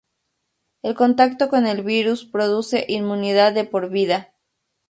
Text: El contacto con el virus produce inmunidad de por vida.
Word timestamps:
El 0.81 0.95
contacto 0.95 1.47
con 1.47 1.67
el 1.67 1.83
virus 1.83 2.25
produce 2.25 2.85
inmunidad 2.87 3.53
de 3.53 3.65
por 3.65 3.91
vida. 3.91 4.33